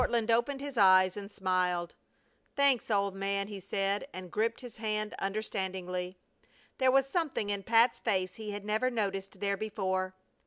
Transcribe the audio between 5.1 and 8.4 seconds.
understandingly. There was something in Pat's face